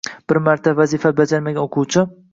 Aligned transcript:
Bir 0.31 0.39
marta 0.47 0.73
vazifa 0.79 1.13
bajarmagan 1.21 1.69
o‘quvchi. 1.69 2.09